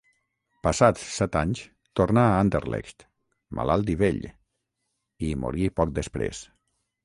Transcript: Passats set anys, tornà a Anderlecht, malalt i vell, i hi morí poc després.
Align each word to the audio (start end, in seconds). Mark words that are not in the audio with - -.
Passats 0.67 1.03
set 1.17 1.37
anys, 1.41 1.61
tornà 2.01 2.23
a 2.31 2.41
Anderlecht, 2.45 3.07
malalt 3.61 3.95
i 3.97 3.99
vell, 4.03 4.21
i 4.31 5.33
hi 5.33 5.41
morí 5.47 5.73
poc 5.83 5.97
després. 6.03 6.45